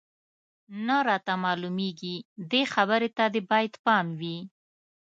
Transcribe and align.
نه 0.87 0.97
راته 1.07 1.33
معلومېږي، 1.43 2.15
دې 2.51 2.61
خبرې 2.73 3.09
ته 3.17 3.25
دې 3.33 3.41
باید 3.51 3.73
پام 3.85 4.05
وي. 4.19 4.37